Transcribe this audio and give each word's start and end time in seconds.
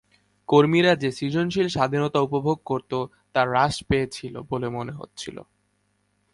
কর্মীরা 0.49 0.95
যে-সৃজনশীল 0.95 1.67
স্বাধীনতা 1.67 2.19
উপভোগ 2.19 2.57
করত, 2.65 2.91
তা 3.33 3.41
হ্রাস 3.45 3.83
পেয়েছিল 3.83 4.35
বলে 4.49 4.69
মনে 4.69 4.91
হয়েছিল। 4.91 5.37